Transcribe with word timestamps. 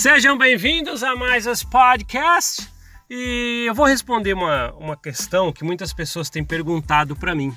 Sejam 0.00 0.38
bem-vindos 0.38 1.02
a 1.02 1.14
mais 1.14 1.46
esse 1.46 1.66
podcast 1.66 2.66
e 3.10 3.66
eu 3.68 3.74
vou 3.74 3.84
responder 3.84 4.32
uma, 4.32 4.72
uma 4.72 4.96
questão 4.96 5.52
que 5.52 5.62
muitas 5.62 5.92
pessoas 5.92 6.30
têm 6.30 6.42
perguntado 6.42 7.14
para 7.14 7.34
mim. 7.34 7.54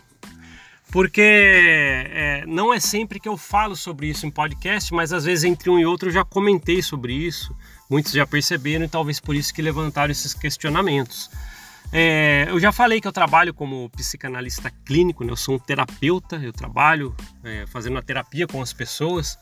Porque 0.92 1.21
é, 1.21 2.44
não 2.46 2.74
é 2.74 2.81
sempre 2.81 3.17
que 3.17 3.29
eu 3.29 3.37
falo 3.37 3.78
sobre 3.78 4.08
isso 4.08 4.26
em 4.26 4.29
podcast, 4.29 4.94
mas 4.94 5.13
às 5.13 5.24
vezes 5.24 5.46
entre 5.46 5.69
um 5.69 5.79
e 5.79 5.85
outro 5.85 6.10
eu 6.10 6.12
já 6.12 6.26
comentei 6.26 6.81
sobre 6.81 7.13
isso, 7.13 7.56
muitos 7.90 8.12
já 8.12 8.28
perceberam 8.28 8.83
e 8.83 8.89
talvez 8.89 9.21
por 9.21 9.37
isso 9.37 9.53
que 9.53 9.62
levantaram 9.62 10.12
esses 10.12 10.33
questionamentos. 10.33 11.29
É, 11.92 12.46
eu 12.50 12.60
já 12.60 12.72
falei 12.72 13.00
que 13.00 13.08
eu 13.08 13.12
trabalho 13.12 13.54
como 13.54 13.90
psicanalista 13.90 14.72
clínico, 14.83 15.24
né? 15.24 15.32
eu 15.32 15.36
sou 15.36 15.56
um 15.56 15.60
terapeuta, 15.60 16.38
eu 16.38 16.52
trabalho 16.52 17.16
é, 17.44 17.66
fazendo 17.68 17.98
a 18.00 18.02
terapia 18.02 18.48
com 18.48 18.62
as 18.62 18.74
pessoas, 18.74 19.38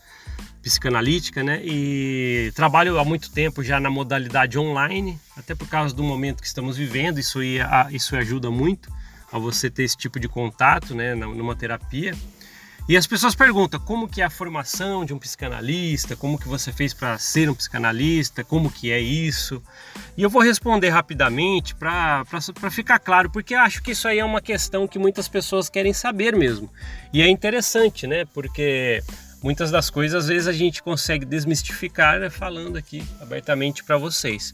psicanalítica, 0.62 1.42
né? 1.42 1.60
E 1.64 2.52
trabalho 2.54 2.98
há 2.98 3.04
muito 3.04 3.30
tempo 3.30 3.62
já 3.62 3.80
na 3.80 3.90
modalidade 3.90 4.58
online, 4.58 5.18
até 5.36 5.54
por 5.54 5.68
causa 5.68 5.94
do 5.94 6.02
momento 6.02 6.40
que 6.40 6.46
estamos 6.46 6.76
vivendo, 6.76 7.18
isso, 7.18 7.42
ia, 7.42 7.88
isso 7.90 8.14
ajuda 8.16 8.50
muito 8.50 8.90
a 9.32 9.38
você 9.38 9.70
ter 9.70 9.84
esse 9.84 9.96
tipo 9.96 10.20
de 10.20 10.28
contato, 10.28 10.94
né, 10.94 11.14
numa 11.14 11.56
terapia. 11.56 12.14
E 12.88 12.96
as 12.96 13.06
pessoas 13.06 13.34
perguntam 13.34 13.78
como 13.78 14.08
que 14.08 14.20
é 14.20 14.24
a 14.24 14.30
formação 14.30 15.04
de 15.04 15.14
um 15.14 15.18
psicanalista, 15.18 16.16
como 16.16 16.36
que 16.36 16.48
você 16.48 16.72
fez 16.72 16.92
para 16.92 17.16
ser 17.16 17.48
um 17.48 17.54
psicanalista, 17.54 18.42
como 18.42 18.70
que 18.70 18.90
é 18.90 18.98
isso. 18.98 19.62
E 20.16 20.22
eu 20.22 20.28
vou 20.28 20.42
responder 20.42 20.88
rapidamente 20.88 21.76
para 21.76 22.24
ficar 22.70 22.98
claro, 22.98 23.30
porque 23.30 23.54
acho 23.54 23.82
que 23.82 23.92
isso 23.92 24.08
aí 24.08 24.18
é 24.18 24.24
uma 24.24 24.40
questão 24.40 24.88
que 24.88 24.98
muitas 24.98 25.28
pessoas 25.28 25.68
querem 25.68 25.92
saber 25.92 26.34
mesmo. 26.34 26.68
E 27.12 27.22
é 27.22 27.28
interessante, 27.28 28.06
né? 28.06 28.24
Porque 28.34 29.00
muitas 29.42 29.70
das 29.70 29.88
coisas 29.88 30.24
às 30.24 30.28
vezes 30.28 30.48
a 30.48 30.52
gente 30.52 30.82
consegue 30.82 31.24
desmistificar 31.24 32.18
né, 32.18 32.30
falando 32.30 32.76
aqui 32.76 33.04
abertamente 33.20 33.84
para 33.84 33.96
vocês. 33.96 34.52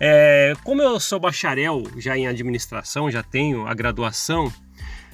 É, 0.00 0.54
como 0.64 0.82
eu 0.82 0.98
sou 0.98 1.20
bacharel 1.20 1.84
já 1.98 2.16
em 2.16 2.26
administração, 2.26 3.10
já 3.10 3.22
tenho 3.22 3.66
a 3.66 3.74
graduação, 3.74 4.52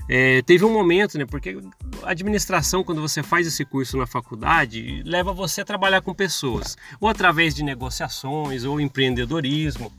é, 0.08 0.42
teve 0.42 0.64
um 0.64 0.72
momento, 0.72 1.17
né? 1.19 1.25
Porque 1.25 1.56
administração, 2.03 2.83
quando 2.83 3.00
você 3.00 3.22
faz 3.22 3.47
esse 3.47 3.64
curso 3.64 3.97
na 3.97 4.06
faculdade, 4.06 5.03
leva 5.05 5.33
você 5.33 5.61
a 5.61 5.64
trabalhar 5.64 6.03
com 6.03 6.12
pessoas, 6.12 6.77
ou 7.00 7.08
através 7.08 7.55
de 7.55 7.62
negociações, 7.62 8.64
ou 8.64 8.80
empreendedorismo. 8.80 9.92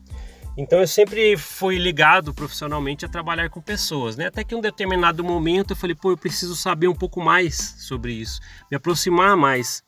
Então 0.55 0.79
eu 0.79 0.87
sempre 0.87 1.35
fui 1.35 1.79
ligado 1.79 2.31
profissionalmente 2.33 3.05
a 3.05 3.09
trabalhar 3.09 3.49
com 3.49 3.59
pessoas, 3.59 4.15
né? 4.15 4.27
Até 4.27 4.43
que 4.43 4.53
em 4.53 4.57
um 4.57 4.61
determinado 4.61 5.23
momento 5.23 5.71
eu 5.71 5.75
falei, 5.75 5.95
pô, 5.95 6.11
eu 6.11 6.17
preciso 6.17 6.55
saber 6.55 6.87
um 6.87 6.95
pouco 6.95 7.19
mais 7.19 7.75
sobre 7.79 8.13
isso, 8.13 8.39
me 8.69 8.77
aproximar 8.77 9.35
mais 9.35 9.83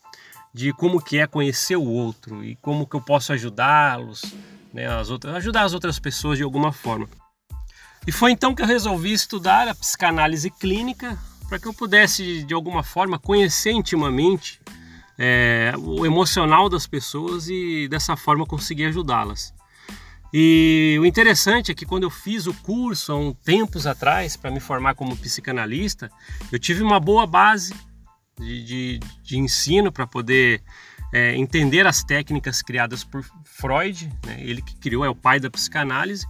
de 0.52 0.74
como 0.74 1.02
que 1.02 1.20
é 1.20 1.28
conhecer 1.28 1.76
o 1.76 1.84
outro 1.84 2.44
e 2.44 2.56
como 2.56 2.88
que 2.88 2.96
eu 2.96 3.02
posso 3.02 3.32
ajudá-los, 3.34 4.24
né? 4.74 4.88
As 4.88 5.12
outras, 5.12 5.36
ajudar 5.36 5.64
as 5.64 5.74
outras 5.74 6.00
pessoas 6.00 6.38
de 6.38 6.44
alguma 6.44 6.72
forma. 6.72 7.08
E 8.08 8.12
foi 8.12 8.32
então 8.32 8.54
que 8.54 8.62
eu 8.62 8.68
resolvi 8.68 9.12
estudar 9.12 9.68
a 9.68 9.76
psicanálise 9.76 10.50
clínica 10.52 11.18
para 11.50 11.60
que 11.60 11.68
eu 11.68 11.74
pudesse, 11.74 12.44
de 12.44 12.54
alguma 12.54 12.84
forma, 12.84 13.18
conhecer 13.18 13.72
intimamente 13.72 14.60
é, 15.18 15.74
o 15.78 16.06
emocional 16.06 16.70
das 16.70 16.86
pessoas 16.86 17.48
e 17.48 17.88
dessa 17.88 18.16
forma 18.16 18.46
conseguir 18.46 18.86
ajudá-las. 18.86 19.54
E 20.34 20.98
o 21.00 21.06
interessante 21.06 21.72
é 21.72 21.76
que 21.76 21.86
quando 21.86 22.04
eu 22.04 22.10
fiz 22.10 22.46
o 22.46 22.54
curso 22.54 23.14
há 23.14 23.16
um 23.18 23.34
tempos 23.34 23.88
atrás 23.88 24.36
para 24.36 24.52
me 24.52 24.60
formar 24.60 24.94
como 24.96 25.16
psicanalista, 25.16 26.12
eu 26.52 26.60
tive 26.60 26.84
uma 26.84 27.00
boa 27.00 27.26
base 27.26 27.74
de, 28.40 28.64
de, 28.64 29.00
de 29.24 29.38
ensino 29.38 29.92
para 29.92 30.06
poder 30.06 30.62
é, 31.14 31.36
entender 31.38 31.88
as 31.88 32.04
técnicas 32.04 32.62
criadas 32.62 33.04
por 33.04 33.24
Freud, 33.46 34.12
né? 34.26 34.38
ele 34.42 34.62
que 34.62 34.76
criou, 34.76 35.06
é 35.06 35.10
o 35.10 35.16
pai 35.16 35.40
da 35.40 35.50
psicanálise, 35.50 36.28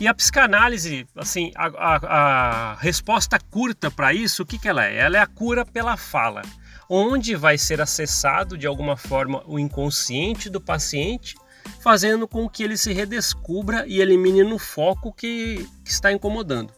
e 0.00 0.08
a 0.08 0.14
psicanálise, 0.14 1.06
assim, 1.16 1.52
a, 1.54 1.66
a, 1.66 2.72
a 2.72 2.74
resposta 2.74 3.38
curta 3.38 3.90
para 3.90 4.12
isso, 4.12 4.42
o 4.42 4.46
que, 4.46 4.58
que 4.58 4.68
ela 4.68 4.84
é? 4.84 4.96
Ela 4.96 5.18
é 5.18 5.20
a 5.20 5.26
cura 5.26 5.64
pela 5.64 5.96
fala, 5.96 6.42
onde 6.88 7.34
vai 7.34 7.56
ser 7.56 7.80
acessado 7.80 8.58
de 8.58 8.66
alguma 8.66 8.96
forma 8.96 9.42
o 9.46 9.58
inconsciente 9.58 10.50
do 10.50 10.60
paciente, 10.60 11.36
fazendo 11.80 12.26
com 12.26 12.48
que 12.48 12.62
ele 12.62 12.76
se 12.76 12.92
redescubra 12.92 13.86
e 13.86 14.00
elimine 14.00 14.42
no 14.42 14.58
foco 14.58 15.12
que, 15.12 15.68
que 15.84 15.90
está 15.90 16.12
incomodando. 16.12 16.72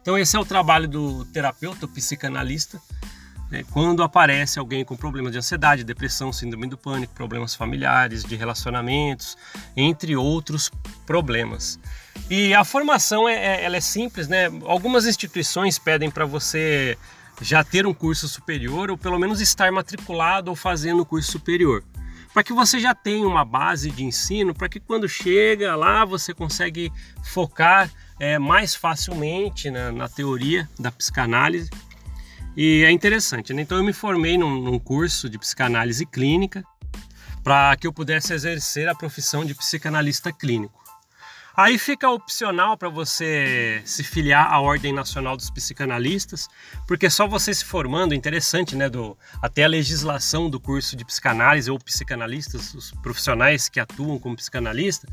Então, 0.00 0.16
esse 0.16 0.36
é 0.36 0.38
o 0.38 0.44
trabalho 0.44 0.88
do 0.88 1.24
terapeuta, 1.26 1.88
psicanalista? 1.88 2.80
Quando 3.70 4.02
aparece 4.02 4.58
alguém 4.58 4.84
com 4.84 4.96
problemas 4.96 5.32
de 5.32 5.38
ansiedade, 5.38 5.84
depressão, 5.84 6.32
síndrome 6.32 6.66
do 6.66 6.76
pânico, 6.76 7.14
problemas 7.14 7.54
familiares, 7.54 8.24
de 8.24 8.34
relacionamentos, 8.34 9.36
entre 9.76 10.16
outros 10.16 10.70
problemas. 11.06 11.78
E 12.28 12.52
a 12.54 12.64
formação 12.64 13.28
é, 13.28 13.34
é, 13.34 13.64
ela 13.64 13.76
é 13.76 13.80
simples, 13.80 14.26
né? 14.26 14.46
Algumas 14.64 15.06
instituições 15.06 15.78
pedem 15.78 16.10
para 16.10 16.24
você 16.24 16.98
já 17.40 17.62
ter 17.62 17.86
um 17.86 17.94
curso 17.94 18.28
superior 18.28 18.90
ou 18.90 18.98
pelo 18.98 19.18
menos 19.18 19.40
estar 19.40 19.70
matriculado 19.70 20.50
ou 20.50 20.56
fazendo 20.56 21.02
o 21.02 21.06
curso 21.06 21.30
superior. 21.30 21.84
Para 22.32 22.42
que 22.42 22.52
você 22.52 22.78
já 22.80 22.94
tenha 22.94 23.26
uma 23.26 23.44
base 23.44 23.90
de 23.90 24.04
ensino, 24.04 24.54
para 24.54 24.68
que 24.68 24.80
quando 24.80 25.08
chega 25.08 25.74
lá 25.74 26.04
você 26.04 26.34
consegue 26.34 26.92
focar 27.22 27.90
é, 28.18 28.38
mais 28.38 28.74
facilmente 28.74 29.70
na, 29.70 30.08
teoria 30.08 30.68
da 30.78 30.90
psicanálise. 30.90 31.70
E 32.56 32.84
é 32.84 32.90
interessante, 32.90 33.52
né? 33.52 33.62
Então 33.62 33.76
eu 33.76 33.84
me 33.84 33.92
formei 33.92 34.38
num, 34.38 34.60
num 34.60 34.78
curso 34.78 35.28
de 35.28 35.38
psicanálise 35.38 36.06
clínica 36.06 36.64
para 37.44 37.76
que 37.76 37.86
eu 37.86 37.92
pudesse 37.92 38.32
exercer 38.32 38.88
a 38.88 38.94
profissão 38.94 39.44
de 39.44 39.54
psicanalista 39.54 40.32
clínico. 40.32 40.82
Aí 41.56 41.78
fica 41.78 42.10
opcional 42.10 42.76
para 42.76 42.88
você 42.88 43.80
se 43.84 44.04
filiar 44.04 44.52
à 44.52 44.60
Ordem 44.60 44.92
Nacional 44.92 45.36
dos 45.36 45.48
Psicanalistas, 45.48 46.48
porque 46.86 47.08
só 47.08 47.26
você 47.26 47.54
se 47.54 47.64
formando, 47.64 48.14
interessante, 48.14 48.76
né, 48.76 48.90
do, 48.90 49.16
até 49.40 49.64
a 49.64 49.68
legislação 49.68 50.50
do 50.50 50.60
curso 50.60 50.94
de 50.94 51.02
psicanálise 51.02 51.70
ou 51.70 51.78
psicanalistas, 51.78 52.74
os 52.74 52.90
profissionais 53.02 53.70
que 53.70 53.80
atuam 53.80 54.18
como 54.18 54.36
psicanalista, 54.36 55.08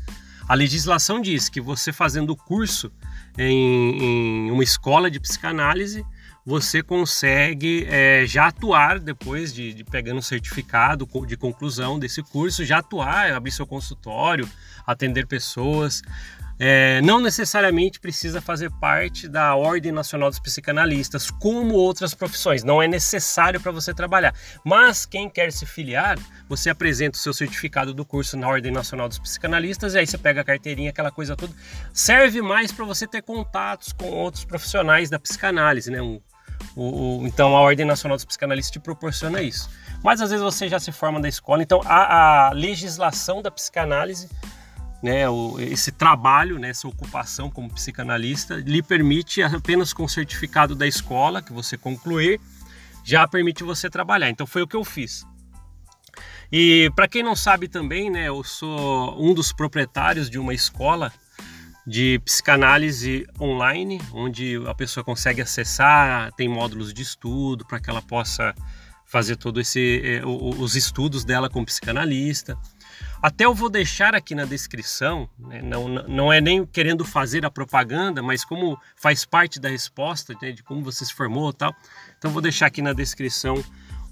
a 0.46 0.54
legislação 0.54 1.18
diz 1.18 1.48
que 1.48 1.62
você 1.62 1.94
fazendo 1.94 2.30
o 2.30 2.36
curso 2.36 2.92
em, 3.38 4.48
em 4.48 4.50
uma 4.50 4.62
escola 4.62 5.10
de 5.10 5.18
psicanálise, 5.18 6.04
você 6.44 6.82
consegue 6.82 7.86
é, 7.88 8.26
já 8.26 8.48
atuar 8.48 8.98
depois 8.98 9.52
de, 9.52 9.72
de 9.72 9.84
pegando 9.84 10.18
o 10.18 10.22
certificado 10.22 11.08
de 11.26 11.36
conclusão 11.36 11.98
desse 11.98 12.22
curso, 12.22 12.64
já 12.64 12.78
atuar, 12.78 13.32
abrir 13.32 13.50
seu 13.50 13.66
consultório, 13.66 14.48
atender 14.86 15.26
pessoas. 15.26 16.02
É, 16.56 17.00
não 17.02 17.20
necessariamente 17.20 17.98
precisa 17.98 18.40
fazer 18.40 18.70
parte 18.70 19.26
da 19.26 19.56
Ordem 19.56 19.90
Nacional 19.90 20.30
dos 20.30 20.38
Psicanalistas, 20.38 21.28
como 21.28 21.74
outras 21.74 22.14
profissões, 22.14 22.62
não 22.62 22.80
é 22.80 22.86
necessário 22.86 23.60
para 23.60 23.72
você 23.72 23.92
trabalhar. 23.92 24.32
Mas 24.64 25.04
quem 25.04 25.28
quer 25.28 25.50
se 25.50 25.66
filiar, 25.66 26.16
você 26.48 26.70
apresenta 26.70 27.18
o 27.18 27.20
seu 27.20 27.32
certificado 27.32 27.92
do 27.92 28.04
curso 28.04 28.36
na 28.36 28.46
Ordem 28.46 28.70
Nacional 28.70 29.08
dos 29.08 29.18
Psicanalistas 29.18 29.94
e 29.94 29.98
aí 29.98 30.06
você 30.06 30.16
pega 30.16 30.42
a 30.42 30.44
carteirinha, 30.44 30.90
aquela 30.90 31.10
coisa 31.10 31.34
toda. 31.34 31.52
Serve 31.92 32.40
mais 32.40 32.70
para 32.70 32.84
você 32.84 33.06
ter 33.06 33.22
contatos 33.22 33.92
com 33.92 34.06
outros 34.06 34.44
profissionais 34.44 35.10
da 35.10 35.18
psicanálise, 35.18 35.90
né? 35.90 36.00
Um, 36.00 36.20
o, 36.76 37.20
o, 37.20 37.26
então 37.26 37.56
a 37.56 37.60
Ordem 37.60 37.86
Nacional 37.86 38.16
dos 38.16 38.24
Psicanalistas 38.24 38.72
te 38.72 38.80
proporciona 38.80 39.40
isso. 39.40 39.70
Mas 40.02 40.20
às 40.20 40.30
vezes 40.30 40.44
você 40.44 40.68
já 40.68 40.78
se 40.78 40.92
forma 40.92 41.20
da 41.20 41.28
escola, 41.28 41.62
então 41.62 41.80
a, 41.84 42.48
a 42.48 42.50
legislação 42.52 43.40
da 43.40 43.50
psicanálise 43.50 44.28
né, 45.04 45.28
o, 45.28 45.60
esse 45.60 45.92
trabalho, 45.92 46.58
né, 46.58 46.70
essa 46.70 46.88
ocupação 46.88 47.50
como 47.50 47.70
psicanalista, 47.70 48.56
lhe 48.56 48.82
permite 48.82 49.42
apenas 49.42 49.92
com 49.92 50.04
o 50.04 50.08
certificado 50.08 50.74
da 50.74 50.86
escola 50.86 51.42
que 51.42 51.52
você 51.52 51.76
concluir, 51.76 52.40
já 53.04 53.28
permite 53.28 53.62
você 53.62 53.90
trabalhar. 53.90 54.30
Então 54.30 54.46
foi 54.46 54.62
o 54.62 54.66
que 54.66 54.74
eu 54.74 54.82
fiz. 54.82 55.26
E 56.50 56.90
para 56.96 57.06
quem 57.06 57.22
não 57.22 57.36
sabe 57.36 57.68
também, 57.68 58.08
né, 58.08 58.28
eu 58.28 58.42
sou 58.42 59.22
um 59.22 59.34
dos 59.34 59.52
proprietários 59.52 60.30
de 60.30 60.38
uma 60.38 60.54
escola 60.54 61.12
de 61.86 62.18
psicanálise 62.24 63.26
online, 63.40 64.00
onde 64.12 64.56
a 64.66 64.74
pessoa 64.74 65.04
consegue 65.04 65.42
acessar, 65.42 66.32
tem 66.32 66.48
módulos 66.48 66.92
de 66.92 67.02
estudo 67.02 67.66
para 67.66 67.78
que 67.78 67.90
ela 67.90 68.00
possa 68.00 68.54
fazer 69.04 69.36
todo 69.36 69.60
esse 69.60 70.00
eh, 70.02 70.22
os 70.24 70.74
estudos 70.74 71.24
dela 71.24 71.48
como 71.50 71.66
psicanalista. 71.66 72.58
Até 73.22 73.44
eu 73.44 73.54
vou 73.54 73.70
deixar 73.70 74.14
aqui 74.14 74.34
na 74.34 74.44
descrição, 74.44 75.28
né? 75.38 75.62
não, 75.62 75.88
não 75.88 76.32
é 76.32 76.40
nem 76.40 76.66
querendo 76.66 77.04
fazer 77.04 77.44
a 77.46 77.50
propaganda, 77.50 78.22
mas 78.22 78.44
como 78.44 78.78
faz 78.96 79.24
parte 79.24 79.60
da 79.60 79.68
resposta 79.68 80.34
né? 80.42 80.52
de 80.52 80.62
como 80.62 80.82
você 80.82 81.04
se 81.04 81.12
formou 81.12 81.52
tal. 81.52 81.74
Então 82.18 82.30
vou 82.30 82.42
deixar 82.42 82.66
aqui 82.66 82.82
na 82.82 82.92
descrição 82.92 83.62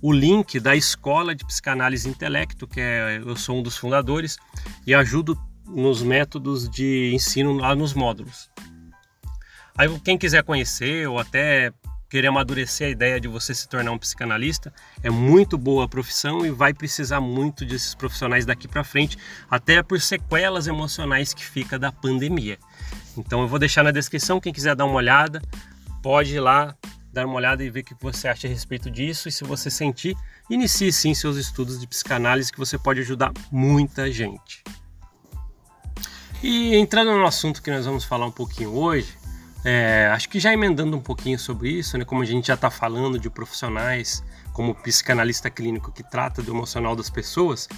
o 0.01 0.13
link 0.13 0.59
da 0.59 0.75
Escola 0.75 1.35
de 1.35 1.45
Psicanálise 1.45 2.09
Intelecto, 2.09 2.67
que 2.67 2.81
é, 2.81 3.19
eu 3.19 3.37
sou 3.37 3.59
um 3.59 3.63
dos 3.63 3.77
fundadores 3.77 4.37
e 4.87 4.95
ajudo 4.95 5.39
nos 5.75 6.03
métodos 6.03 6.69
de 6.69 7.13
ensino 7.15 7.55
lá 7.55 7.75
nos 7.75 7.95
módulos. 7.95 8.51
Aí 9.77 9.89
quem 10.01 10.19
quiser 10.19 10.43
conhecer 10.43 11.09
ou 11.09 11.19
até 11.19 11.73
querer 12.13 12.27
amadurecer 12.27 12.89
a 12.89 12.91
ideia 12.91 13.19
de 13.19 13.27
você 13.27 13.55
se 13.55 13.67
tornar 13.67 13.91
um 13.91 13.97
psicanalista. 13.97 14.71
É 15.03 15.09
muito 15.09 15.57
boa 15.57 15.87
a 15.87 15.89
profissão 15.89 16.45
e 16.45 16.51
vai 16.51 16.75
precisar 16.75 17.23
muito 17.23 17.65
desses 17.65 17.95
profissionais 17.95 18.45
daqui 18.45 18.69
para 18.69 18.85
frente, 18.85 19.17
até 19.51 19.83
por 19.83 19.99
sequelas 19.99 20.67
emocionais 20.67 21.33
que 21.33 21.43
fica 21.43 21.79
da 21.79 21.91
pandemia. 21.91 22.59
Então 23.17 23.41
eu 23.41 23.49
vou 23.49 23.59
deixar 23.59 23.83
na 23.83 23.91
descrição, 23.91 24.41
quem 24.41 24.53
quiser 24.53 24.77
dar 24.77 24.85
uma 24.85 24.97
olhada, 24.97 25.41
pode 26.03 26.35
ir 26.35 26.41
lá 26.41 26.77
dar 27.11 27.25
uma 27.25 27.37
olhada 27.37 27.65
e 27.65 27.71
ver 27.71 27.81
o 27.81 27.85
que 27.85 27.95
você 27.99 28.29
acha 28.29 28.47
a 28.47 28.51
respeito 28.51 28.91
disso. 28.91 29.27
E 29.27 29.33
se 29.33 29.43
você 29.43 29.71
sentir, 29.71 30.15
inicie 30.51 30.93
sim 30.93 31.15
seus 31.15 31.39
estudos 31.39 31.81
de 31.81 31.87
psicanálise 31.87 32.53
que 32.53 32.59
você 32.59 32.77
pode 32.77 33.01
ajudar 33.01 33.33
muita 33.51 34.13
gente. 34.13 34.63
E 36.43 36.75
entrando 36.75 37.13
no 37.13 37.25
assunto 37.25 37.63
que 37.63 37.71
nós 37.71 37.87
vamos 37.87 38.03
falar 38.03 38.27
um 38.27 38.33
pouquinho 38.33 38.75
hoje, 38.75 39.17
é, 39.65 40.11
acho 40.13 40.29
que 40.29 40.41
já 40.41 40.53
emendando 40.53 40.97
um 40.97 41.01
pouquinho 41.01 41.39
sobre 41.39 41.71
isso, 41.71 41.97
né, 41.97 42.05
como 42.05 42.21
a 42.21 42.25
gente 42.25 42.49
já 42.49 42.55
está 42.55 42.69
falando 42.69 43.17
de 43.17 43.31
profissionais 43.31 44.25
como 44.53 44.75
psicanalista 44.75 45.49
clínico 45.49 45.93
que 45.93 46.03
trata 46.03 46.43
do 46.43 46.51
emocional 46.51 46.97
das 46.97 47.09
pessoas, 47.09 47.69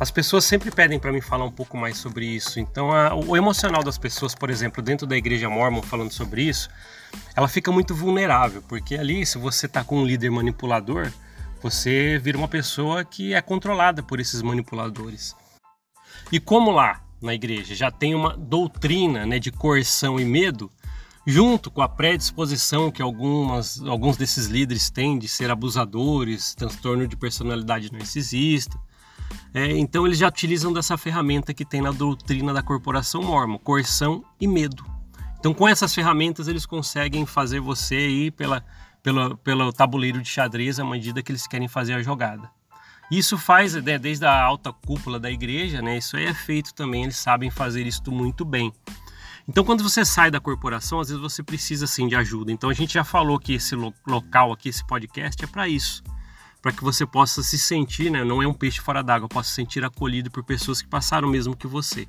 as 0.00 0.10
pessoas 0.10 0.44
sempre 0.44 0.72
pedem 0.72 0.98
para 0.98 1.12
mim 1.12 1.20
falar 1.20 1.44
um 1.44 1.52
pouco 1.52 1.76
mais 1.76 1.96
sobre 1.96 2.26
isso. 2.26 2.58
Então, 2.58 2.90
a, 2.90 3.14
o 3.14 3.36
emocional 3.36 3.84
das 3.84 3.98
pessoas, 3.98 4.34
por 4.34 4.50
exemplo, 4.50 4.82
dentro 4.82 5.06
da 5.06 5.16
igreja 5.16 5.48
mormon 5.48 5.80
falando 5.80 6.10
sobre 6.10 6.42
isso, 6.42 6.68
ela 7.36 7.46
fica 7.46 7.70
muito 7.70 7.94
vulnerável, 7.94 8.62
porque 8.66 8.96
ali, 8.96 9.24
se 9.24 9.38
você 9.38 9.66
está 9.66 9.84
com 9.84 9.98
um 9.98 10.04
líder 10.04 10.30
manipulador, 10.30 11.12
você 11.62 12.18
vira 12.18 12.36
uma 12.36 12.48
pessoa 12.48 13.04
que 13.04 13.32
é 13.32 13.40
controlada 13.40 14.02
por 14.02 14.18
esses 14.18 14.42
manipuladores. 14.42 15.36
E 16.32 16.40
como 16.40 16.72
lá 16.72 17.00
na 17.22 17.34
igreja 17.34 17.74
já 17.74 17.90
tem 17.90 18.14
uma 18.14 18.36
doutrina 18.36 19.24
né, 19.24 19.38
de 19.38 19.50
coerção 19.50 20.18
e 20.18 20.24
medo, 20.24 20.70
junto 21.26 21.70
com 21.70 21.80
a 21.80 21.88
predisposição 21.88 22.90
que 22.90 23.00
algumas, 23.00 23.80
alguns 23.82 24.16
desses 24.16 24.46
líderes 24.46 24.90
têm 24.90 25.18
de 25.18 25.28
ser 25.28 25.50
abusadores, 25.50 26.54
transtorno 26.54 27.06
de 27.06 27.16
personalidade 27.16 27.92
narcisista. 27.92 28.78
É, 29.54 29.76
então 29.78 30.06
eles 30.06 30.18
já 30.18 30.28
utilizam 30.28 30.72
dessa 30.72 30.98
ferramenta 30.98 31.54
que 31.54 31.64
tem 31.64 31.80
na 31.80 31.90
doutrina 31.92 32.52
da 32.52 32.62
corporação 32.62 33.22
mormon, 33.22 33.58
coerção 33.58 34.24
e 34.40 34.46
medo. 34.46 34.84
Então 35.38 35.54
com 35.54 35.68
essas 35.68 35.94
ferramentas 35.94 36.48
eles 36.48 36.66
conseguem 36.66 37.24
fazer 37.24 37.60
você 37.60 38.08
ir 38.08 38.32
pela, 38.32 38.64
pela, 39.02 39.36
pelo 39.36 39.72
tabuleiro 39.72 40.20
de 40.20 40.28
xadrez 40.28 40.78
à 40.78 40.84
medida 40.84 41.22
que 41.22 41.32
eles 41.32 41.46
querem 41.46 41.68
fazer 41.68 41.94
a 41.94 42.02
jogada. 42.02 42.50
Isso 43.10 43.36
faz 43.36 43.74
né, 43.74 43.98
desde 43.98 44.24
a 44.24 44.42
alta 44.42 44.72
cúpula 44.72 45.20
da 45.20 45.30
igreja, 45.30 45.82
né, 45.82 45.98
isso 45.98 46.16
aí 46.16 46.24
é 46.24 46.34
feito 46.34 46.72
também, 46.72 47.04
eles 47.04 47.16
sabem 47.16 47.50
fazer 47.50 47.86
isso 47.86 48.10
muito 48.10 48.44
bem. 48.44 48.72
Então, 49.46 49.64
quando 49.64 49.82
você 49.82 50.04
sai 50.04 50.30
da 50.30 50.40
corporação, 50.40 51.00
às 51.00 51.08
vezes 51.08 51.20
você 51.20 51.42
precisa 51.42 51.86
sim 51.86 52.06
de 52.06 52.14
ajuda. 52.14 52.52
Então, 52.52 52.70
a 52.70 52.74
gente 52.74 52.94
já 52.94 53.04
falou 53.04 53.38
que 53.38 53.54
esse 53.54 53.74
local 54.06 54.52
aqui, 54.52 54.68
esse 54.68 54.86
podcast, 54.86 55.44
é 55.44 55.48
para 55.48 55.68
isso. 55.68 56.02
Para 56.60 56.72
que 56.72 56.84
você 56.84 57.04
possa 57.04 57.42
se 57.42 57.58
sentir, 57.58 58.08
né? 58.08 58.22
Não 58.22 58.40
é 58.40 58.46
um 58.46 58.54
peixe 58.54 58.80
fora 58.80 59.02
d'água, 59.02 59.28
possa 59.28 59.48
se 59.48 59.56
sentir 59.56 59.84
acolhido 59.84 60.30
por 60.30 60.44
pessoas 60.44 60.80
que 60.80 60.88
passaram 60.88 61.26
o 61.26 61.30
mesmo 61.30 61.56
que 61.56 61.66
você. 61.66 62.06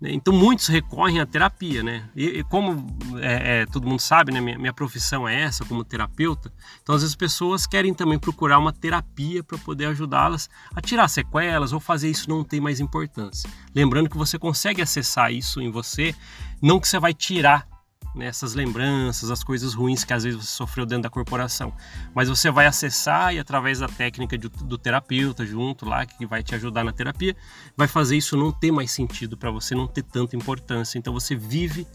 Né? 0.00 0.12
Então 0.12 0.32
muitos 0.32 0.66
recorrem 0.68 1.20
à 1.20 1.26
terapia, 1.26 1.82
né? 1.82 2.08
E, 2.16 2.38
e 2.38 2.44
como 2.44 2.86
é, 3.20 3.60
é, 3.60 3.66
todo 3.66 3.86
mundo 3.86 4.00
sabe, 4.00 4.32
né? 4.32 4.40
Minha, 4.40 4.58
minha, 4.58 4.72
profissão 4.72 5.28
é 5.28 5.42
essa, 5.42 5.64
como 5.64 5.84
terapeuta. 5.84 6.50
Então 6.82 6.94
às 6.94 7.02
vezes 7.02 7.14
pessoas 7.14 7.66
querem 7.66 7.92
também 7.92 8.18
procurar 8.18 8.58
uma 8.58 8.72
terapia 8.72 9.44
para 9.44 9.58
poder 9.58 9.86
ajudá-las 9.86 10.48
a 10.74 10.80
tirar 10.80 11.08
sequelas 11.08 11.72
ou 11.72 11.80
fazer 11.80 12.08
isso 12.08 12.30
não 12.30 12.42
ter 12.42 12.60
mais 12.60 12.80
importância. 12.80 13.50
Lembrando 13.74 14.08
que 14.08 14.16
você 14.16 14.38
consegue 14.38 14.80
acessar 14.80 15.32
isso 15.32 15.60
em 15.60 15.70
você, 15.70 16.14
não 16.62 16.80
que 16.80 16.88
você 16.88 16.98
vai 16.98 17.12
tirar 17.12 17.69
né, 18.14 18.26
essas 18.26 18.54
lembranças, 18.54 19.30
as 19.30 19.44
coisas 19.44 19.74
ruins 19.74 20.04
que 20.04 20.12
às 20.12 20.24
vezes 20.24 20.40
você 20.40 20.50
sofreu 20.50 20.84
dentro 20.84 21.04
da 21.04 21.10
corporação. 21.10 21.72
Mas 22.14 22.28
você 22.28 22.50
vai 22.50 22.66
acessar 22.66 23.34
e 23.34 23.38
através 23.38 23.78
da 23.78 23.88
técnica 23.88 24.36
de, 24.36 24.48
do 24.48 24.76
terapeuta 24.76 25.46
junto 25.46 25.86
lá, 25.86 26.04
que 26.04 26.26
vai 26.26 26.42
te 26.42 26.54
ajudar 26.54 26.84
na 26.84 26.92
terapia, 26.92 27.36
vai 27.76 27.88
fazer 27.88 28.16
isso 28.16 28.36
não 28.36 28.52
ter 28.52 28.72
mais 28.72 28.90
sentido 28.90 29.36
para 29.36 29.50
você, 29.50 29.74
não 29.74 29.86
ter 29.86 30.02
tanta 30.02 30.36
importância. 30.36 30.98
Então 30.98 31.12
você 31.12 31.34
vive 31.34 31.86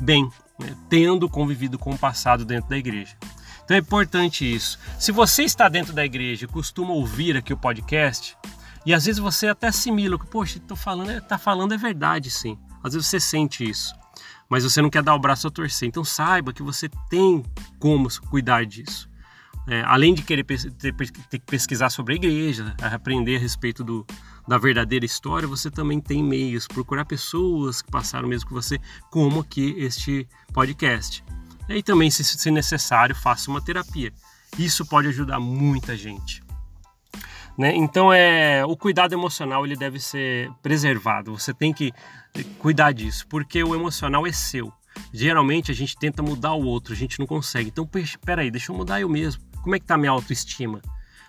bem, 0.00 0.28
né, 0.58 0.74
tendo 0.88 1.28
convivido 1.28 1.78
com 1.78 1.90
o 1.90 1.98
passado 1.98 2.44
dentro 2.44 2.68
da 2.70 2.76
igreja. 2.76 3.16
Então 3.64 3.76
é 3.76 3.80
importante 3.80 4.50
isso. 4.52 4.78
Se 4.98 5.12
você 5.12 5.44
está 5.44 5.68
dentro 5.68 5.92
da 5.92 6.04
igreja 6.04 6.44
e 6.44 6.48
costuma 6.48 6.92
ouvir 6.92 7.36
aqui 7.36 7.52
o 7.52 7.56
podcast, 7.56 8.36
e 8.84 8.92
às 8.92 9.04
vezes 9.04 9.20
você 9.20 9.46
até 9.46 9.68
assimila 9.68 10.18
que, 10.18 10.26
poxa, 10.26 10.58
estou 10.58 10.76
falando, 10.76 11.10
está 11.10 11.38
falando 11.38 11.74
é 11.74 11.76
verdade, 11.76 12.30
sim. 12.30 12.58
Às 12.82 12.94
vezes 12.94 13.06
você 13.08 13.20
sente 13.20 13.68
isso 13.68 13.94
mas 14.50 14.64
você 14.64 14.82
não 14.82 14.90
quer 14.90 15.02
dar 15.02 15.14
o 15.14 15.18
braço 15.18 15.46
a 15.46 15.50
torcer. 15.50 15.88
Então 15.88 16.04
saiba 16.04 16.52
que 16.52 16.62
você 16.62 16.88
tem 17.08 17.44
como 17.78 18.08
cuidar 18.28 18.66
disso. 18.66 19.08
É, 19.68 19.82
além 19.86 20.12
de 20.12 20.22
querer 20.22 20.42
ter, 20.42 20.72
ter, 20.72 21.38
que 21.38 21.46
pesquisar 21.46 21.90
sobre 21.90 22.14
a 22.14 22.16
igreja, 22.16 22.74
aprender 22.82 23.36
a 23.36 23.38
respeito 23.38 23.84
do, 23.84 24.04
da 24.48 24.58
verdadeira 24.58 25.04
história, 25.04 25.46
você 25.46 25.70
também 25.70 26.00
tem 26.00 26.24
meios, 26.24 26.66
procurar 26.66 27.04
pessoas 27.04 27.80
que 27.80 27.90
passaram 27.90 28.28
mesmo 28.28 28.48
que 28.48 28.54
você, 28.54 28.80
como 29.10 29.40
aqui 29.40 29.74
este 29.78 30.26
podcast. 30.52 31.22
E 31.68 31.82
também, 31.84 32.10
se, 32.10 32.24
se 32.24 32.50
necessário, 32.50 33.14
faça 33.14 33.48
uma 33.48 33.60
terapia. 33.60 34.12
Isso 34.58 34.84
pode 34.84 35.06
ajudar 35.06 35.38
muita 35.38 35.96
gente. 35.96 36.42
Né? 37.58 37.74
Então 37.76 38.12
é 38.12 38.64
o 38.64 38.76
cuidado 38.76 39.12
emocional 39.12 39.64
ele 39.66 39.76
deve 39.76 39.98
ser 39.98 40.50
preservado. 40.62 41.36
Você 41.38 41.52
tem 41.52 41.72
que 41.72 41.92
cuidar 42.58 42.92
disso, 42.92 43.26
porque 43.28 43.62
o 43.62 43.74
emocional 43.74 44.26
é 44.26 44.32
seu. 44.32 44.72
Geralmente 45.12 45.70
a 45.70 45.74
gente 45.74 45.96
tenta 45.96 46.22
mudar 46.22 46.54
o 46.54 46.64
outro, 46.64 46.92
a 46.92 46.96
gente 46.96 47.18
não 47.18 47.26
consegue. 47.26 47.68
Então, 47.68 47.88
peraí, 48.24 48.50
deixa 48.50 48.72
eu 48.72 48.76
mudar 48.76 49.00
eu 49.00 49.08
mesmo. 49.08 49.42
Como 49.62 49.74
é 49.74 49.78
que 49.78 49.84
está 49.84 49.94
a 49.94 49.98
minha 49.98 50.10
autoestima? 50.10 50.80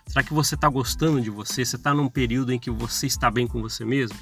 Será 0.06 0.24
que 0.24 0.34
você 0.34 0.56
está 0.56 0.68
gostando 0.68 1.22
de 1.22 1.30
você? 1.30 1.64
Você 1.64 1.76
está 1.76 1.94
num 1.94 2.08
período 2.08 2.52
em 2.52 2.60
que 2.60 2.72
você 2.72 3.08
está 3.08 3.30
bem 3.30 3.48
com 3.48 3.62
você 3.62 3.86
mesmo? 3.86 4.18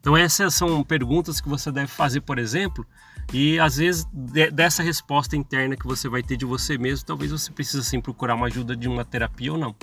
Então 0.00 0.16
essas 0.16 0.54
são 0.54 0.82
perguntas 0.84 1.40
que 1.40 1.48
você 1.48 1.72
deve 1.72 1.88
fazer, 1.88 2.20
por 2.20 2.38
exemplo, 2.38 2.86
e 3.32 3.58
às 3.58 3.76
vezes 3.76 4.06
dessa 4.52 4.82
resposta 4.82 5.36
interna 5.36 5.76
que 5.76 5.86
você 5.86 6.08
vai 6.08 6.22
ter 6.22 6.36
de 6.36 6.44
você 6.44 6.78
mesmo, 6.78 7.04
talvez 7.04 7.30
você 7.30 7.50
precise 7.50 7.84
sim 7.84 8.00
procurar 8.00 8.36
uma 8.36 8.46
ajuda 8.46 8.76
de 8.76 8.88
uma 8.88 9.04
terapia 9.04 9.52
ou 9.52 9.58
não. 9.58 9.74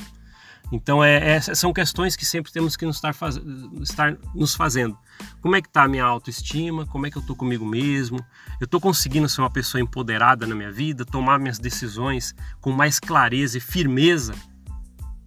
Então 0.72 1.04
é, 1.04 1.36
é, 1.36 1.40
são 1.40 1.72
questões 1.72 2.16
que 2.16 2.26
sempre 2.26 2.52
temos 2.52 2.76
que 2.76 2.86
nos 2.86 2.96
estar, 2.96 3.14
faz, 3.14 3.40
estar 3.82 4.18
nos 4.34 4.56
fazendo. 4.56 4.98
Como 5.42 5.56
é 5.56 5.62
que 5.62 5.68
está 5.68 5.84
a 5.84 5.88
minha 5.88 6.04
autoestima? 6.04 6.86
Como 6.88 7.06
é 7.06 7.12
que 7.12 7.18
eu 7.18 7.22
estou 7.22 7.36
comigo 7.36 7.66
mesmo? 7.66 8.18
Eu 8.60 8.66
estou 8.66 8.82
conseguindo 8.82 9.30
ser 9.30 9.42
uma 9.42 9.50
pessoa 9.50 9.80
empoderada 9.80 10.48
na 10.48 10.56
minha 10.56 10.72
vida, 10.72 11.06
tomar 11.06 11.40
minhas 11.40 11.60
decisões 11.60 12.34
com 12.60 12.72
mais 12.72 13.00
clareza 13.00 13.58
e 13.58 13.62
firmeza? 13.62 14.34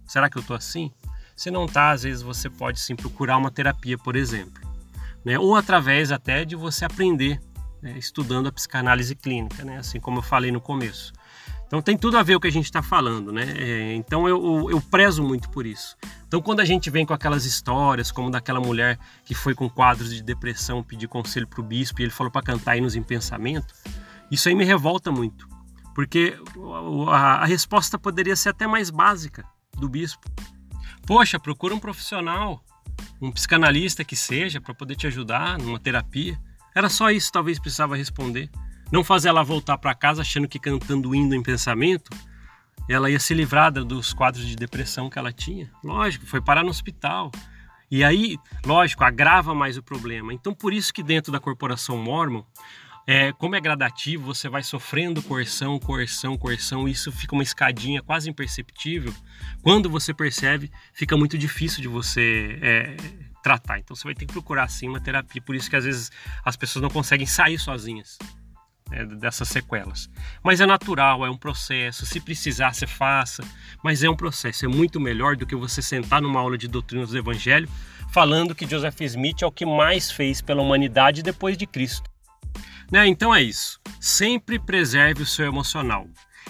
Será 0.05 0.29
que 0.29 0.37
eu 0.37 0.41
estou 0.41 0.55
assim? 0.55 0.91
Se 1.35 1.49
não 1.49 1.65
está, 1.65 1.91
às 1.91 2.03
vezes 2.03 2.21
você 2.21 2.49
pode 2.49 2.79
sim 2.79 2.95
procurar 2.95 3.37
uma 3.37 3.49
terapia, 3.49 3.97
por 3.97 4.15
exemplo, 4.15 4.61
né? 5.23 5.39
Ou 5.39 5.55
através 5.55 6.11
até 6.11 6.43
de 6.43 6.55
você 6.55 6.83
aprender 6.83 7.39
né? 7.81 7.97
estudando 7.97 8.47
a 8.47 8.51
psicanálise 8.51 9.15
clínica, 9.15 9.63
né? 9.63 9.77
Assim 9.77 9.99
como 9.99 10.19
eu 10.19 10.23
falei 10.23 10.51
no 10.51 10.61
começo. 10.61 11.13
Então 11.69 11.83
tem 11.83 11.95
tudo 11.95 12.17
a 12.17 12.23
ver 12.23 12.35
o 12.35 12.39
que 12.39 12.47
a 12.47 12.51
gente 12.51 12.65
está 12.65 12.81
falando, 12.81 13.31
né? 13.31 13.45
É, 13.55 13.93
então 13.93 14.27
eu, 14.27 14.43
eu, 14.43 14.71
eu, 14.71 14.81
prezo 14.81 15.23
muito 15.23 15.51
por 15.51 15.67
isso. 15.67 15.95
Então 16.27 16.41
quando 16.41 16.61
a 16.61 16.65
gente 16.65 16.89
vem 16.89 17.05
com 17.05 17.13
aquelas 17.13 17.45
histórias, 17.45 18.11
como 18.11 18.31
daquela 18.31 18.59
mulher 18.59 18.97
que 19.23 19.35
foi 19.35 19.53
com 19.53 19.69
quadros 19.69 20.11
de 20.11 20.23
depressão 20.23 20.81
pedir 20.81 21.07
conselho 21.07 21.47
para 21.47 21.61
o 21.61 21.63
bispo 21.63 22.01
e 22.01 22.05
ele 22.05 22.11
falou 22.11 22.31
para 22.31 22.41
cantar 22.41 22.75
hinos 22.75 22.95
em 22.95 23.03
pensamento, 23.03 23.71
isso 24.31 24.49
aí 24.49 24.55
me 24.55 24.65
revolta 24.65 25.11
muito, 25.11 25.47
porque 25.93 26.35
a, 27.09 27.43
a 27.43 27.45
resposta 27.45 27.99
poderia 27.99 28.35
ser 28.35 28.49
até 28.49 28.65
mais 28.65 28.89
básica 28.89 29.45
do 29.77 29.87
bispo. 29.87 30.27
Poxa, 31.05 31.39
procura 31.39 31.75
um 31.75 31.79
profissional, 31.79 32.63
um 33.21 33.31
psicanalista 33.31 34.03
que 34.03 34.15
seja, 34.15 34.59
para 34.59 34.73
poder 34.73 34.95
te 34.95 35.05
ajudar 35.05 35.59
numa 35.59 35.79
terapia. 35.79 36.39
Era 36.75 36.89
só 36.89 37.11
isso, 37.11 37.31
talvez 37.31 37.59
precisava 37.59 37.95
responder. 37.95 38.49
Não 38.91 39.03
fazer 39.03 39.29
ela 39.29 39.43
voltar 39.43 39.77
para 39.77 39.93
casa 39.93 40.21
achando 40.21 40.47
que 40.47 40.57
cantando 40.57 41.13
indo 41.13 41.35
em 41.35 41.43
pensamento, 41.43 42.09
ela 42.89 43.09
ia 43.09 43.19
se 43.19 43.35
livrar 43.35 43.71
dos 43.71 44.13
quadros 44.13 44.47
de 44.47 44.55
depressão 44.55 45.09
que 45.09 45.19
ela 45.19 45.31
tinha. 45.31 45.71
Lógico, 45.83 46.25
foi 46.25 46.41
parar 46.41 46.63
no 46.63 46.69
hospital. 46.69 47.31
E 47.91 48.03
aí, 48.03 48.37
lógico, 48.65 49.03
agrava 49.03 49.53
mais 49.53 49.77
o 49.77 49.83
problema. 49.83 50.33
Então, 50.33 50.55
por 50.55 50.73
isso 50.73 50.91
que 50.91 51.03
dentro 51.03 51.31
da 51.31 51.39
corporação 51.39 51.97
Mormon, 51.97 52.43
é, 53.05 53.31
como 53.33 53.55
é 53.55 53.61
gradativo, 53.61 54.25
você 54.25 54.49
vai 54.49 54.63
sofrendo 54.63 55.21
coerção, 55.21 55.77
coerção, 55.77 56.35
coerção, 56.35 56.87
e 56.87 56.91
isso 56.91 57.11
fica 57.11 57.35
uma 57.35 57.43
escadinha 57.43 58.01
quase 58.01 58.27
imperceptível. 58.27 59.13
Quando 59.61 59.87
você 59.87 60.11
percebe, 60.11 60.71
fica 60.91 61.15
muito 61.15 61.37
difícil 61.37 61.81
de 61.81 61.87
você 61.87 62.57
é, 62.59 62.97
tratar. 63.43 63.77
Então, 63.77 63.95
você 63.95 64.03
vai 64.03 64.15
ter 64.15 64.25
que 64.25 64.33
procurar 64.33 64.67
sim 64.67 64.87
uma 64.87 64.99
terapia. 64.99 65.41
Por 65.41 65.55
isso 65.55 65.69
que 65.69 65.75
às 65.75 65.85
vezes 65.85 66.11
as 66.43 66.55
pessoas 66.55 66.81
não 66.81 66.89
conseguem 66.89 67.27
sair 67.27 67.59
sozinhas 67.59 68.17
né, 68.89 69.05
dessas 69.05 69.47
sequelas. 69.47 70.09
Mas 70.43 70.61
é 70.61 70.65
natural, 70.65 71.25
é 71.25 71.29
um 71.29 71.37
processo. 71.37 72.05
Se 72.05 72.19
precisar, 72.19 72.73
você 72.73 72.87
faça. 72.87 73.43
Mas 73.83 74.03
é 74.03 74.09
um 74.09 74.15
processo. 74.15 74.65
É 74.65 74.67
muito 74.67 74.99
melhor 74.99 75.35
do 75.35 75.45
que 75.45 75.55
você 75.55 75.81
sentar 75.81 76.21
numa 76.21 76.39
aula 76.39 76.57
de 76.57 76.67
doutrinas 76.67 77.09
do 77.09 77.17
Evangelho 77.17 77.69
falando 78.11 78.55
que 78.55 78.67
Joseph 78.67 79.01
Smith 79.01 79.41
é 79.41 79.45
o 79.45 79.51
que 79.51 79.65
mais 79.65 80.11
fez 80.11 80.41
pela 80.41 80.61
humanidade 80.61 81.21
depois 81.21 81.57
de 81.57 81.65
Cristo. 81.65 82.09
Né? 82.91 83.07
Então 83.07 83.33
é 83.33 83.41
isso. 83.41 83.79
Sempre 83.99 84.59
preserve 84.59 85.23
o 85.23 85.25
seu 85.25 85.45
emocional. 85.45 86.07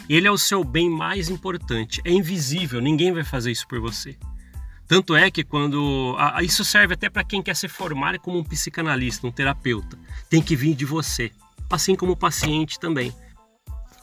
Ele 0.08 0.28
é 0.28 0.32
o 0.32 0.38
seu 0.38 0.64
bem 0.64 0.90
mais 0.90 1.30
importante. 1.30 2.02
É 2.06 2.12
invisível, 2.12 2.82
ninguém 2.82 3.12
vai 3.12 3.24
fazer 3.24 3.52
isso 3.52 3.68
por 3.68 3.80
você. 3.80 4.18
Tanto 4.88 5.16
é 5.16 5.30
que 5.30 5.44
quando. 5.44 6.18
isso 6.42 6.66
serve 6.66 6.96
até 6.96 7.10
para 7.10 7.24
quem 7.24 7.44
quer 7.44 7.56
se 7.56 7.68
formar 7.68 8.18
como 8.18 8.40
um 8.40 8.44
psicanalista, 8.44 9.28
um 9.28 9.32
terapeuta. 9.32 10.00
Tem 10.30 10.42
que 10.42 10.56
vir 10.56 10.74
de 10.74 10.84
você. 10.84 11.32
Assim 11.70 11.96
como 11.96 12.14
o 12.14 12.18
paciente 12.18 12.80
também. 12.80 13.14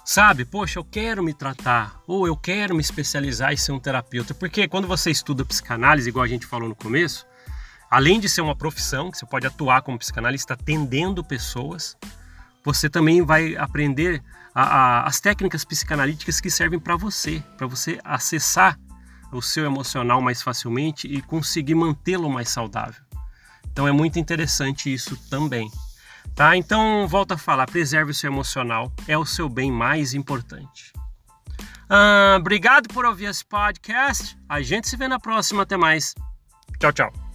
Sabe, 0.04 0.44
poxa, 0.44 0.78
eu 0.78 0.84
quero 0.84 1.20
me 1.22 1.34
tratar, 1.34 2.00
ou 2.06 2.28
eu 2.28 2.36
quero 2.36 2.76
me 2.76 2.80
especializar 2.80 3.52
e 3.52 3.58
ser 3.58 3.72
um 3.72 3.80
terapeuta. 3.80 4.32
Porque 4.32 4.68
quando 4.68 4.86
você 4.86 5.10
estuda 5.10 5.44
psicanálise, 5.44 6.08
igual 6.08 6.24
a 6.24 6.28
gente 6.28 6.46
falou 6.46 6.68
no 6.68 6.76
começo, 6.76 7.26
além 7.90 8.20
de 8.20 8.28
ser 8.28 8.40
uma 8.40 8.54
profissão, 8.54 9.10
que 9.10 9.18
você 9.18 9.26
pode 9.26 9.48
atuar 9.48 9.82
como 9.82 9.98
psicanalista 9.98 10.54
atendendo 10.54 11.24
pessoas, 11.24 11.96
você 12.64 12.88
também 12.88 13.20
vai 13.22 13.56
aprender 13.56 14.22
a, 14.54 14.62
a, 14.62 15.06
as 15.08 15.18
técnicas 15.18 15.64
psicanalíticas 15.64 16.40
que 16.40 16.50
servem 16.50 16.78
para 16.78 16.96
você, 16.96 17.42
para 17.56 17.66
você 17.66 17.98
acessar 18.04 18.78
o 19.32 19.42
seu 19.42 19.64
emocional 19.64 20.22
mais 20.22 20.40
facilmente 20.40 21.06
e 21.08 21.20
conseguir 21.20 21.74
mantê-lo 21.74 22.30
mais 22.30 22.48
saudável. 22.48 23.02
Então 23.70 23.86
é 23.86 23.92
muito 23.92 24.18
interessante 24.18 24.92
isso 24.92 25.16
também. 25.28 25.70
Tá? 26.34 26.56
Então, 26.56 27.06
volta 27.08 27.34
a 27.34 27.38
falar, 27.38 27.66
preserve 27.66 28.10
o 28.10 28.14
seu 28.14 28.30
emocional, 28.30 28.92
é 29.08 29.16
o 29.16 29.24
seu 29.24 29.48
bem 29.48 29.72
mais 29.72 30.12
importante. 30.12 30.92
Ah, 31.88 32.36
obrigado 32.38 32.88
por 32.88 33.04
ouvir 33.04 33.26
esse 33.26 33.44
podcast. 33.44 34.36
A 34.48 34.60
gente 34.60 34.88
se 34.88 34.96
vê 34.96 35.08
na 35.08 35.18
próxima. 35.18 35.62
Até 35.62 35.76
mais. 35.76 36.14
Tchau, 36.78 36.92
tchau. 36.92 37.25